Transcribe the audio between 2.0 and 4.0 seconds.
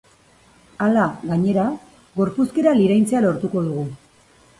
gorpuzkera liraintzea lortuko dugu.